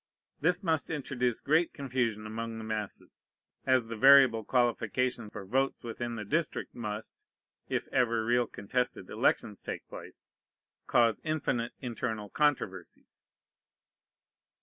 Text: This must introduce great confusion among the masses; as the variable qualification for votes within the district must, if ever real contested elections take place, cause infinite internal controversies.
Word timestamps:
This 0.39 0.63
must 0.63 0.89
introduce 0.89 1.39
great 1.41 1.73
confusion 1.75 2.25
among 2.25 2.57
the 2.57 2.63
masses; 2.63 3.29
as 3.67 3.85
the 3.85 3.95
variable 3.95 4.43
qualification 4.43 5.29
for 5.29 5.45
votes 5.45 5.83
within 5.83 6.15
the 6.15 6.25
district 6.25 6.73
must, 6.73 7.23
if 7.69 7.87
ever 7.89 8.25
real 8.25 8.47
contested 8.47 9.11
elections 9.11 9.61
take 9.61 9.87
place, 9.89 10.27
cause 10.87 11.21
infinite 11.23 11.73
internal 11.81 12.29
controversies. 12.29 13.21